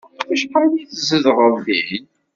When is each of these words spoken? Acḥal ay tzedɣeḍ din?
Acḥal 0.33 0.71
ay 0.79 0.85
tzedɣeḍ 0.85 1.55
din? 1.65 2.05